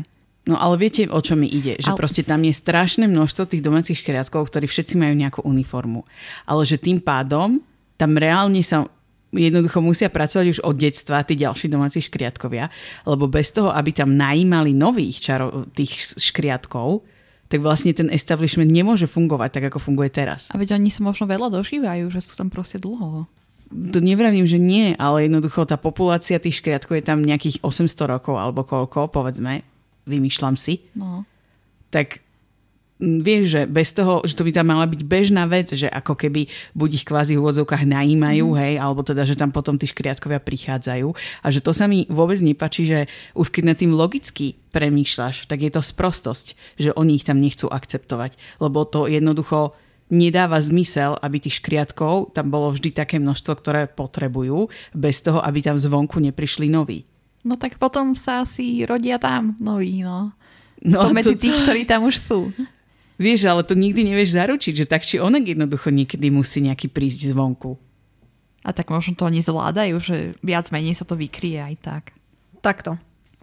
[0.44, 1.78] No ale viete, o čo mi ide?
[1.80, 6.04] Že Ale- proste tam je strašné množstvo tých domácich škriatkov, ktorí všetci majú nejakú uniformu.
[6.50, 7.62] Ale že tým pádom
[7.96, 8.90] tam reálne sa
[9.34, 12.70] jednoducho musia pracovať už od detstva tí ďalší domáci škriatkovia,
[13.10, 17.02] lebo bez toho, aby tam najímali nových čaro- tých škriatkov,
[17.50, 20.50] tak vlastne ten establishment nemôže fungovať tak, ako funguje teraz.
[20.50, 23.30] A veď oni sa možno veľa dožívajú, že sú tam proste dlho.
[23.74, 28.38] To nevravím, že nie, ale jednoducho tá populácia tých škriatkov je tam nejakých 800 rokov
[28.38, 29.66] alebo koľko, povedzme,
[30.06, 30.82] vymýšľam si.
[30.94, 31.26] No.
[31.94, 32.26] tak
[33.04, 36.48] vieš, že bez toho, že to by tam mala byť bežná vec, že ako keby
[36.72, 38.58] buď ich kvázi v úvodzovkách najímajú, mm.
[38.64, 41.08] hej, alebo teda, že tam potom tí škriatkovia prichádzajú
[41.44, 45.60] a že to sa mi vôbec nepačí, že už keď nad tým logicky premýšľaš, tak
[45.62, 49.76] je to sprostosť, že oni ich tam nechcú akceptovať, lebo to jednoducho
[50.14, 55.60] nedáva zmysel, aby tých škriatkov tam bolo vždy také množstvo, ktoré potrebujú, bez toho, aby
[55.60, 57.04] tam zvonku neprišli noví.
[57.44, 60.32] No tak potom sa asi rodia tam noví, no.
[60.84, 62.40] No, Pomedzi to- tých, ktorí tam už sú.
[63.22, 67.30] Vieš, ale to nikdy nevieš zaručiť, že tak či onak jednoducho niekedy musí nejaký prísť
[67.30, 67.78] zvonku.
[68.64, 72.04] A tak možno to oni zvládajú, že viac menej sa to vykrie aj tak.
[72.64, 72.96] Takto.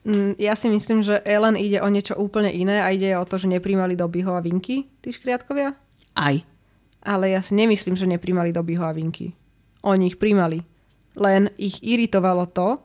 [0.02, 3.36] Mm, Ja si myslím, že Ellen ide o niečo úplne iné a ide o to,
[3.36, 5.76] že nepríjmali do Byho a Vinky, tí škriatkovia.
[6.16, 6.36] Aj.
[7.04, 9.36] Ale ja si nemyslím, že nepríjmali do Byho a Vinky.
[9.84, 10.64] Oni ich príjmali.
[11.20, 12.80] Len ich iritovalo to,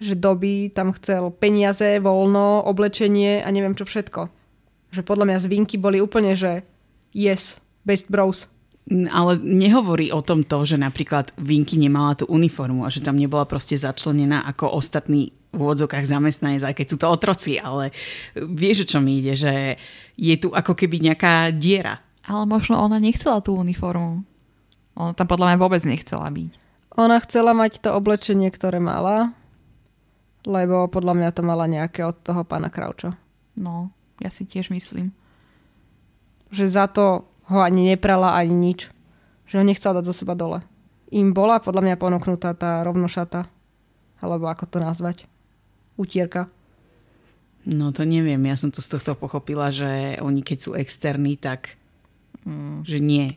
[0.00, 4.39] že Doby tam chcel peniaze, voľno, oblečenie a neviem čo všetko.
[4.90, 6.66] Že podľa mňa z Vinky boli úplne, že
[7.14, 8.50] yes, best bros.
[8.90, 13.46] Ale nehovorí o tom to, že napríklad Vinky nemala tú uniformu a že tam nebola
[13.46, 17.90] proste začlenená ako ostatní v úvodzokách zamestnanec, aj keď sú to otroci, ale
[18.38, 19.82] vieš, o čo mi ide, že
[20.14, 21.98] je tu ako keby nejaká diera.
[22.22, 24.22] Ale možno ona nechcela tú uniformu.
[24.94, 26.52] Ona tam podľa mňa vôbec nechcela byť.
[26.98, 29.34] Ona chcela mať to oblečenie, ktoré mala,
[30.46, 33.18] lebo podľa mňa to mala nejaké od toho pána Krauča.
[33.58, 35.10] No, ja si tiež myslím.
[36.52, 38.92] Že za to ho ani neprala, ani nič.
[39.50, 40.62] Že ho nechcela dať zo seba dole.
[41.10, 43.50] Im bola podľa mňa ponúknutá tá rovnošata.
[44.22, 45.26] Alebo ako to nazvať.
[45.98, 46.46] Utierka.
[47.66, 51.80] No to neviem, ja som to z tohto pochopila, že oni keď sú externí, tak
[52.46, 52.88] Mm.
[52.88, 53.36] že nie.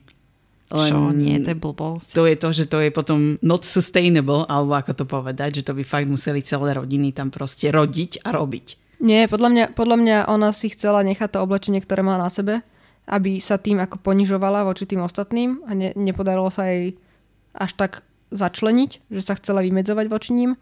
[0.71, 2.17] Čo, nie, to je blbosť.
[2.17, 5.77] to je to, že to je potom not sustainable, alebo ako to povedať, že to
[5.77, 8.81] by fakt museli celé rodiny tam proste rodiť a robiť.
[9.03, 12.63] Nie, podľa mňa, podľa mňa ona si chcela nechať to oblečenie, ktoré má na sebe,
[13.03, 16.95] aby sa tým ako ponižovala voči tým ostatným a ne, nepodarilo sa jej
[17.51, 17.91] až tak
[18.31, 20.55] začleniť, že sa chcela vymedzovať voči ním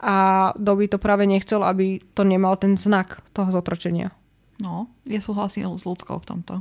[0.00, 4.10] a Dobby to práve nechcel, aby to nemal ten znak toho zotročenia.
[4.58, 6.54] No, ja súhlasím s ľudskou v tomto.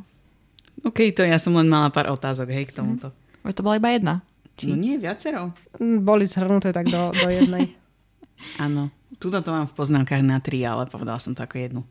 [0.83, 3.15] OK, to ja som len mala pár otázok, hej, k tomuto.
[3.41, 4.15] Veď to bola iba jedna.
[4.61, 5.57] No nie, viacero.
[5.81, 7.73] Mm, Boli zhrnuté tak do, do jednej.
[8.65, 8.93] Áno.
[9.19, 11.81] Tuto to mám v poznámkach na tri, ale povedala som to ako jednu.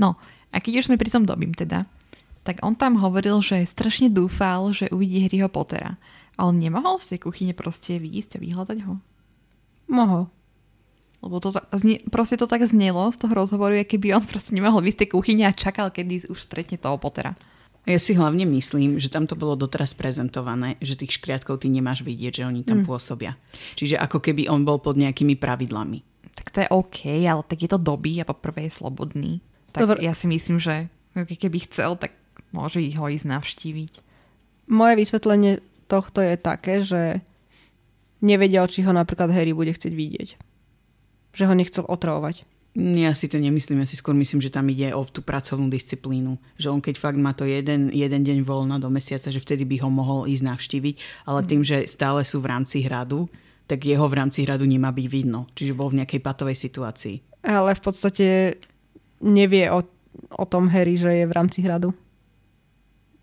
[0.00, 0.16] No,
[0.48, 1.84] a keď už sme pri tom dobím teda,
[2.40, 6.00] tak on tam hovoril, že strašne dúfal, že uvidí Harryho Pottera.
[6.40, 8.96] A on nemohol z tej kuchyne proste výjsť a vyhľadať ho.
[9.92, 10.32] Mohol.
[11.20, 14.56] Lebo to tak, znie, proste to tak znelo z toho rozhovoru, aké keby on proste
[14.56, 17.36] nemohol výjsť z tej kuchyne a čakal, kedy už stretne toho Pottera.
[17.88, 22.04] Ja si hlavne myslím, že tam to bolo doteraz prezentované, že tých škriatkov ty nemáš
[22.04, 22.86] vidieť, že oni tam mm.
[22.88, 23.40] pôsobia.
[23.76, 26.04] Čiže ako keby on bol pod nejakými pravidlami.
[26.40, 26.98] Tak to je OK,
[27.28, 29.44] ale tak je to doby a poprvé je slobodný.
[29.76, 30.02] Tak Dobre.
[30.02, 32.16] ja si myslím, že keby chcel, tak
[32.50, 33.92] môže ho ísť navštíviť.
[34.72, 37.20] Moje vysvetlenie tohto je také, že
[38.24, 40.28] nevedel, či ho napríklad Harry bude chcieť vidieť.
[41.36, 42.48] Že ho nechcel otravovať.
[42.78, 46.38] Ja si to nemyslím, ja si skôr myslím, že tam ide o tú pracovnú disciplínu.
[46.54, 49.82] Že on keď fakt má to jeden, jeden deň voľna do mesiaca, že vtedy by
[49.82, 53.26] ho mohol ísť navštíviť, ale tým, že stále sú v rámci hradu,
[53.70, 55.46] tak jeho v rámci hradu nemá byť vidno.
[55.54, 57.46] Čiže bol v nejakej patovej situácii.
[57.46, 58.26] Ale v podstate
[59.22, 59.86] nevie o,
[60.34, 61.94] o tom Harry, že je v rámci hradu.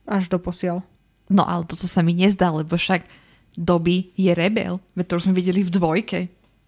[0.08, 0.88] Až do posiaľ.
[1.28, 3.04] No ale toto sa mi nezdá, lebo však
[3.58, 6.20] Dobby je rebel, veď to už sme videli v dvojke.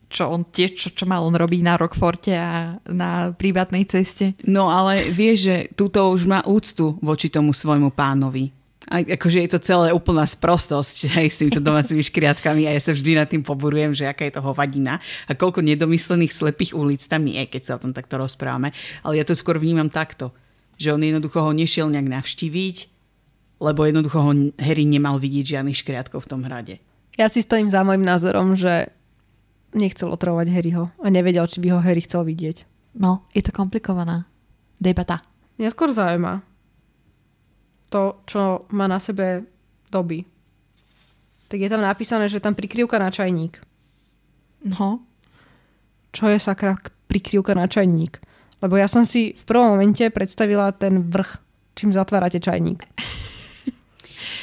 [0.09, 4.33] Čo on tiež, čo, čo mal on robiť na Rockforte a na privátnej ceste.
[4.49, 8.49] No ale vieš, že túto už má úctu voči tomu svojmu pánovi.
[8.87, 12.95] A akože je to celé úplná sprostosť aj s týmito domácimi škriatkami a ja sa
[12.95, 17.27] vždy nad tým poburujem, že aká je toho vadina a koľko nedomyslených slepých ulic tam
[17.27, 18.71] je, keď sa o tom takto rozprávame.
[19.03, 20.31] Ale ja to skôr vnímam takto,
[20.79, 22.75] že on jednoducho ho nešiel nejak navštíviť,
[23.59, 26.79] lebo jednoducho ho Harry nemal vidieť žiadnych škriatkov v tom hrade.
[27.19, 28.95] Ja si stojím za môjim názorom, že
[29.75, 32.63] nechcel otravovať Harryho a nevedel, či by ho Harry chcel vidieť.
[32.95, 34.25] No, je to komplikovaná
[34.79, 35.19] debata.
[35.59, 36.48] Mňa skôr zaujíma
[37.89, 39.43] to, čo má na sebe
[39.87, 40.23] doby,
[41.45, 43.57] tak je tam napísané, že tam prikryvka na čajník.
[44.61, 45.01] No,
[46.09, 48.21] Čo je sakra prikryvka na čajník?
[48.59, 51.37] Lebo ja som si v prvom momente predstavila ten vrch,
[51.73, 52.85] čím zatvárate čajník.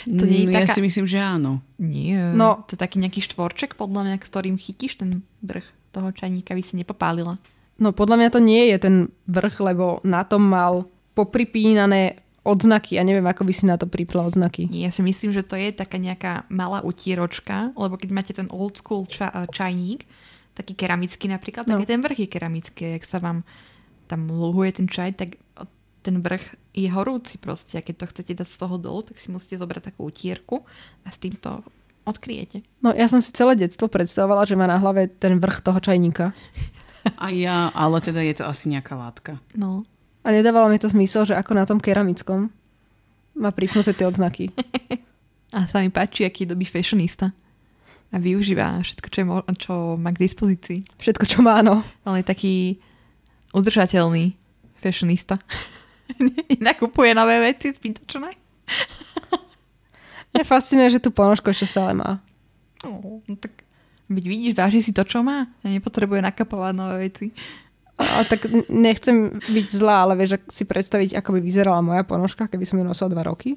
[0.09, 1.59] To nie je Mm, ja taká- si myslím, že áno.
[1.77, 2.15] nie.
[2.15, 2.63] No.
[2.65, 6.75] To je taký nejaký štvorček, podľa mňa, ktorým chytíš ten vrch toho čajníka, aby si
[6.75, 7.37] nepopálila.
[7.77, 8.95] No podľa mňa to nie je ten
[9.27, 12.95] vrch, lebo na tom mal popripínané odznaky.
[12.95, 14.67] Ja neviem, ako by si na to pripla odznaky.
[14.67, 18.47] Nie, ja si myslím, že to je taká nejaká malá utieročka, lebo keď máte ten
[18.49, 20.07] old school ča- eh, čajník,
[20.53, 21.83] taký keramický napríklad, tak No.
[21.83, 22.83] aj ten vrch je keramický.
[22.93, 23.43] Jak sa vám
[24.07, 25.37] tam luhuje ten čaj, tak
[26.01, 27.75] ten vrch je horúci proste.
[27.75, 30.63] A keď to chcete dať z toho dolu, tak si musíte zobrať takú utierku
[31.03, 31.61] a s tým to
[32.05, 32.63] odkryjete.
[32.79, 36.31] No ja som si celé detstvo predstavovala, že má na hlave ten vrch toho čajníka.
[37.19, 39.43] A ja, ale teda je to asi nejaká látka.
[39.53, 39.83] No.
[40.27, 42.51] A nedávalo mi to zmysel, že ako na tom keramickom
[43.39, 44.51] má pripnuté tie odznaky.
[45.55, 47.31] A sa mi páči, aký je doby fashionista.
[48.11, 50.83] A využíva všetko, čo, je čo má k dispozícii.
[50.99, 51.87] Všetko, čo má, no.
[52.03, 52.55] Ale je taký
[53.55, 54.35] udržateľný
[54.83, 55.39] fashionista.
[56.67, 58.35] Nakupuje nové veci zbytočné.
[60.35, 62.19] Mňa fascinuje, že tú ponožku ešte stále má.
[62.83, 63.67] No, no tak
[64.07, 65.51] Veď vidíš, váži si to, čo má.
[65.51, 67.35] A nepotrebuje nakapovať nové veci.
[67.97, 72.45] A, tak nechcem byť zlá, ale vieš, ak si predstaviť, ako by vyzerala moja ponožka,
[72.45, 73.57] keby som ju nosila dva roky.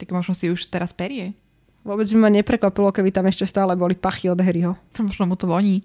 [0.00, 1.36] Tak možno si už teraz perie.
[1.84, 4.74] Vôbec by ma neprekvapilo, keby tam ešte stále boli pachy od Harryho.
[4.98, 5.84] Možno mu to voní.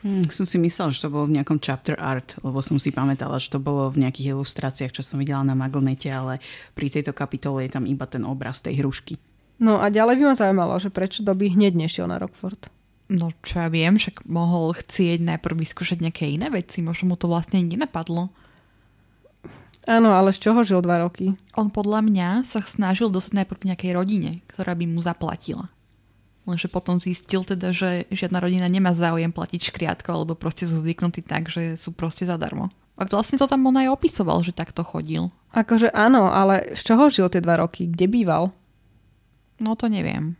[0.00, 3.36] Hm, som si myslel, že to bolo v nejakom chapter art, lebo som si pamätala,
[3.36, 6.40] že to bolo v nejakých ilustráciách, čo som videla na Maglnete, ale
[6.72, 9.20] pri tejto kapitole je tam iba ten obraz tej hrušky.
[9.60, 12.72] No a ďalej by ma zaujímalo, že prečo doby hneď nešiel na Rockford.
[13.10, 16.78] No čo ja viem, však mohol chcieť najprv vyskúšať nejaké iné veci.
[16.78, 18.30] Možno mu to vlastne nenapadlo.
[19.90, 21.34] Áno, ale z čoho žil dva roky?
[21.58, 25.66] On podľa mňa sa snažil dostať najprv k nejakej rodine, ktorá by mu zaplatila.
[26.46, 31.26] Lenže potom zistil teda, že žiadna rodina nemá záujem platiť škriatko, alebo proste sú zvyknutí
[31.26, 32.70] tak, že sú proste zadarmo.
[33.00, 35.32] A vlastne to tam on aj opisoval, že takto chodil.
[35.56, 37.88] Akože áno, ale z čoho žil tie dva roky?
[37.88, 38.54] Kde býval?
[39.58, 40.36] No to neviem.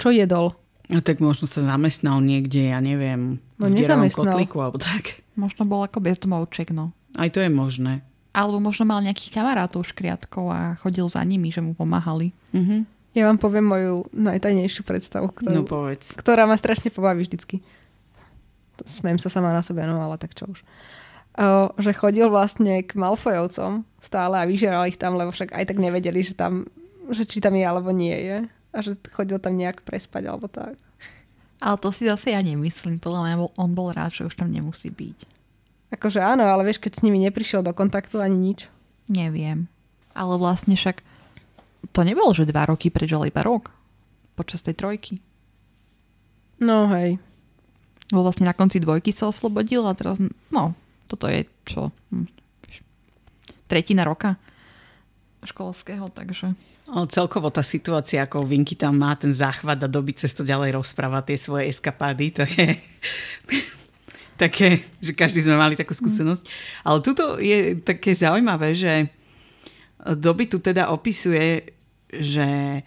[0.00, 0.56] Čo jedol?
[0.84, 5.24] No tak možno sa zamestnal niekde, ja neviem, No, v kotlíku alebo tak.
[5.34, 6.92] Možno bol ako bezdomovček, no.
[7.16, 8.04] Aj to je možné.
[8.34, 12.34] Alebo možno mal nejakých kamarátov škriatkov a chodil za nimi, že mu pomáhali.
[12.52, 12.90] Mhm.
[13.14, 16.10] Ja vám poviem moju najtajnejšiu predstavu, ktorú, No povedz.
[16.18, 17.62] ktorá ma strašne pobaví vždycky.
[18.82, 20.66] Smiem sa sama na sebe, no ale tak čo už.
[21.38, 25.78] O, že chodil vlastne k Malfojovcom stále a vyžeral ich tam, lebo však aj tak
[25.78, 26.66] nevedeli, že tam,
[27.06, 28.38] že či tam je alebo nie je.
[28.74, 30.74] A že chodil tam nejak prespať alebo tak.
[31.62, 32.98] Ale to si zase ja nemyslím.
[32.98, 35.18] Podľa mňa bol, on bol rád, že už tam nemusí byť.
[35.94, 38.66] Akože áno, ale vieš, keď s nimi neprišiel do kontaktu ani nič.
[39.06, 39.70] Neviem.
[40.10, 41.06] Ale vlastne však
[41.94, 43.70] to nebolo, že dva roky preč, ale iba rok.
[44.34, 45.22] Počas tej trojky.
[46.58, 47.22] No hej.
[48.10, 50.18] Bo vlastne na konci dvojky sa oslobodil a teraz,
[50.50, 50.74] no,
[51.06, 51.94] toto je čo?
[52.10, 52.28] Hm,
[53.70, 54.36] tretina roka
[55.44, 56.56] školského, takže...
[56.88, 60.76] Ale celkovo tá situácia, ako Vinky tam má ten záchvat a doby cez to ďalej
[60.76, 62.80] rozpráva tie svoje eskapády, to je
[64.42, 66.44] také, že každý sme mali takú skúsenosť.
[66.86, 69.12] Ale tuto je také zaujímavé, že
[70.12, 71.72] doby tu teda opisuje,
[72.12, 72.80] že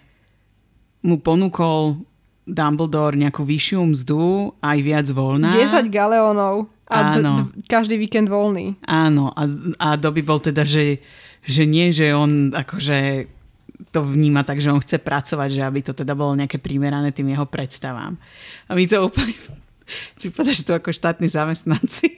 [1.02, 2.07] mu ponúkol
[2.48, 4.24] Dumbledore nejakú vyššiu mzdu,
[4.58, 5.52] aj viac voľná.
[5.52, 7.34] 10 galeónov a d- Áno.
[7.52, 8.80] d- každý víkend voľný.
[8.82, 9.44] Áno, a,
[9.78, 11.04] a Dobby bol teda, že,
[11.44, 13.28] že nie, že on akože
[13.90, 17.30] to vníma tak, že on chce pracovať, že aby to teda bolo nejaké primerané tým
[17.30, 18.16] jeho predstavám.
[18.66, 19.36] A mi to úplne
[20.18, 22.08] prípada, že to ako štátni zamestnanci.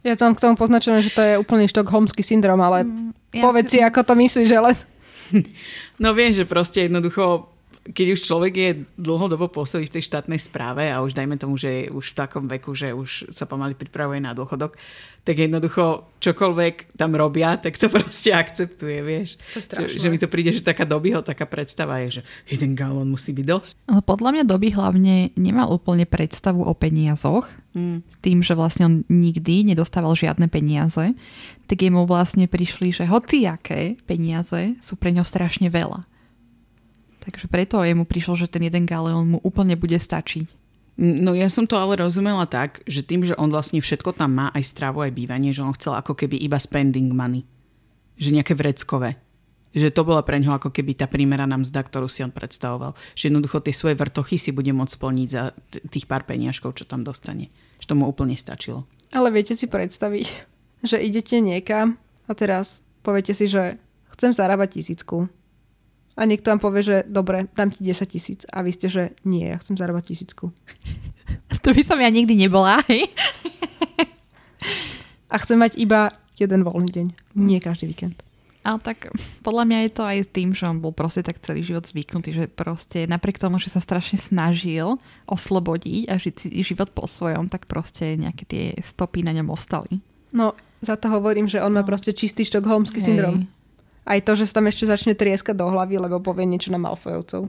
[0.00, 2.88] Ja to mám k tomu poznačené, že to je úplný štokholmský syndrom, ale
[3.36, 4.72] ja povedz si- si, ako to myslíš, že len...
[6.00, 7.49] No viem, že proste jednoducho
[7.80, 11.68] keď už človek je dlhodobo pôsobí v tej štátnej správe a už dajme tomu, že
[11.68, 14.76] je už v takom veku, že už sa pomaly pripravuje na dôchodok,
[15.24, 19.40] tak jednoducho čokoľvek tam robia, tak to proste akceptuje, vieš.
[19.56, 19.96] To je strašné.
[19.96, 23.32] Že, že mi to príde, že taká dobyho, taká predstava je, že jeden galón musí
[23.32, 23.72] byť dosť.
[23.88, 28.02] Ale podľa mňa doby hlavne nemal úplne predstavu o peniazoch, Mm.
[28.18, 31.14] tým, že vlastne on nikdy nedostával žiadne peniaze,
[31.70, 36.02] tak jemu vlastne prišli, že hociaké peniaze sú pre ňo strašne veľa.
[37.20, 40.60] Takže preto jemu prišlo, že ten jeden galeón mu úplne bude stačiť.
[41.00, 44.46] No ja som to ale rozumela tak, že tým, že on vlastne všetko tam má,
[44.52, 47.48] aj stravu, aj bývanie, že on chcel ako keby iba spending money.
[48.20, 49.16] Že nejaké vreckové.
[49.72, 52.92] Že to bola pre ako keby tá primeraná mzda, ktorú si on predstavoval.
[53.16, 55.56] Že jednoducho tie svoje vrtochy si bude môcť splniť za
[55.88, 57.48] tých pár peniažkov, čo tam dostane.
[57.80, 58.84] Že to mu úplne stačilo.
[59.08, 60.26] Ale viete si predstaviť,
[60.84, 61.96] že idete niekam
[62.28, 63.80] a teraz poviete si, že
[64.12, 65.32] chcem zarábať tisícku.
[66.18, 68.40] A niekto vám povie, že dobre, dám ti 10 tisíc.
[68.50, 70.50] A vy ste, že nie, ja chcem zarábať tisícku.
[71.60, 73.06] To by som ja nikdy nebola, hej?
[75.30, 77.06] A chcem mať iba jeden voľný deň.
[77.38, 78.18] Nie každý víkend.
[78.60, 79.08] Ale tak
[79.40, 82.44] podľa mňa je to aj tým, že on bol proste tak celý život zvyknutý, že
[82.44, 87.64] proste napriek tomu, že sa strašne snažil oslobodiť a žiť si život po svojom, tak
[87.64, 90.04] proste nejaké tie stopy na ňom ostali.
[90.36, 90.52] No,
[90.84, 91.88] za to hovorím, že on má No.
[91.88, 93.48] proste čistý štokholmský syndrom.
[94.04, 97.46] Aj to, že sa tam ešte začne trieskať do hlavy, lebo povie niečo na Malfojovcov.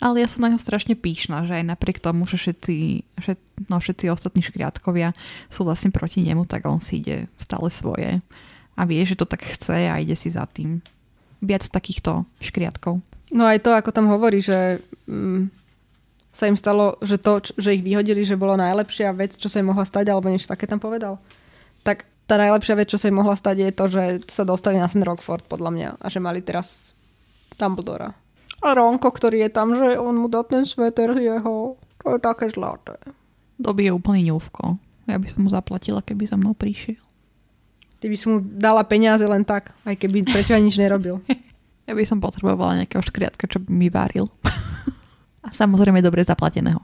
[0.00, 3.76] Ale ja som na ňo strašne píšna, že aj napriek tomu, že všetci, všet, no
[3.76, 5.12] všetci ostatní škriatkovia
[5.52, 8.24] sú vlastne proti nemu, tak on si ide stále svoje.
[8.80, 10.80] A vie, že to tak chce a ide si za tým.
[11.44, 13.04] Viac takýchto škriatkov.
[13.28, 15.52] No aj to, ako tam hovorí, že mm,
[16.32, 19.68] sa im stalo, že to, že ich vyhodili, že bolo najlepšia vec, čo sa im
[19.68, 21.20] mohla stať, alebo niečo také tam povedal.
[21.84, 24.86] Tak tá najlepšia vec, čo sa im mohla stať, je to, že sa dostali na
[24.86, 25.88] ten Rockford, podľa mňa.
[25.98, 26.94] A že mali teraz
[27.58, 28.14] Dumbledora.
[28.62, 31.74] A Ronko, ktorý je tam, že on mu dá ten sveter jeho.
[32.06, 33.02] To je také zlaté.
[33.58, 34.78] Je úplný ňúvko.
[35.10, 37.02] Ja by som mu zaplatila, keby za mnou prišiel.
[38.00, 41.18] Ty by si mu dala peniaze len tak, aj keby pre teba nič nerobil.
[41.88, 44.30] Ja by som potrebovala nejakého škriatka, čo by mi varil.
[45.42, 46.78] A samozrejme dobre zaplateného.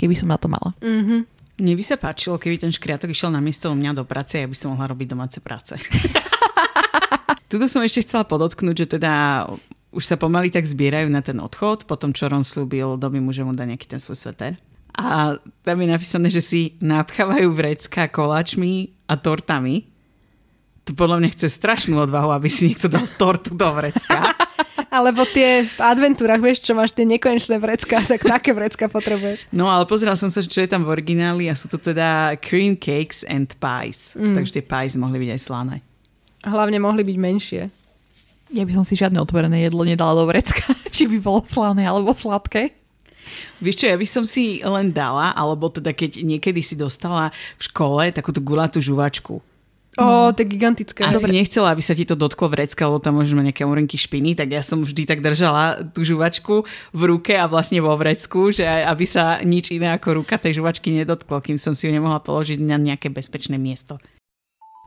[0.00, 0.72] Keby som na to mala.
[0.80, 1.37] Mhm.
[1.58, 4.46] Mne by sa páčilo, keby ten škriatok išiel na miesto u mňa do práce a
[4.46, 5.74] ja by som mohla robiť domáce práce.
[7.50, 9.44] Tuto som ešte chcela podotknúť, že teda
[9.90, 13.42] už sa pomaly tak zbierajú na ten odchod, potom čo Ron slúbil doby mu, že
[13.42, 14.54] mu dá nejaký ten svoj sveter.
[14.98, 19.86] A tam je napísané, že si napchávajú vrecka koláčmi a tortami.
[20.86, 24.30] To podľa mňa chce strašnú odvahu, aby si niekto dal tortu do vrecka.
[24.88, 29.44] Alebo tie v adventúrach, vieš, čo máš tie nekonečné vrecka, tak také vrecka potrebuješ.
[29.52, 32.72] No ale pozeral som sa, čo je tam v origináli a sú to teda cream
[32.72, 34.16] cakes and pies.
[34.16, 34.32] Mm.
[34.32, 35.76] Takže tie pies mohli byť aj slané.
[36.40, 37.62] A hlavne mohli byť menšie.
[38.48, 42.16] Ja by som si žiadne otvorené jedlo nedala do vrecka, či by bolo slané alebo
[42.16, 42.72] sladké.
[43.60, 47.28] Vieš čo, ja by som si len dala, alebo teda keď niekedy si dostala
[47.60, 49.44] v škole takúto gulatú žuvačku.
[49.96, 51.00] Ó, to je gigantické.
[51.02, 53.96] A si nechcela, aby sa ti to dotklo vrecka, lebo tam môžeš mať nejaké urenky
[53.96, 58.52] špiny, tak ja som vždy tak držala tú žuvačku v ruke a vlastne vo vrecku,
[58.52, 62.20] že aby sa nič iné ako ruka tej žuvačky nedotklo, kým som si ju nemohla
[62.20, 63.96] položiť na nejaké bezpečné miesto.